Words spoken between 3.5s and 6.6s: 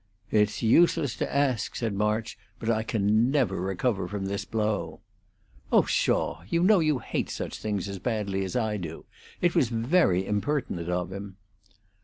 can recover from this blow." "Oh, pshaw!